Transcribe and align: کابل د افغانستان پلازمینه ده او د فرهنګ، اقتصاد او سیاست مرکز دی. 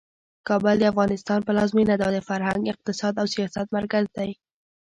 کابل 0.47 0.75
د 0.79 0.83
افغانستان 0.91 1.39
پلازمینه 1.47 1.95
ده 1.99 2.03
او 2.07 2.11
د 2.17 2.19
فرهنګ، 2.29 2.63
اقتصاد 2.73 3.13
او 3.21 3.27
سیاست 3.35 3.67
مرکز 3.77 4.05
دی. 4.15 4.29